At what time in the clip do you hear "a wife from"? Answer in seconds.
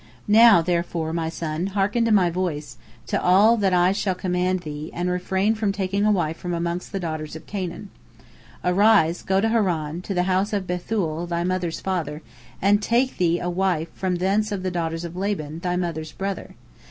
6.07-6.55, 13.39-14.15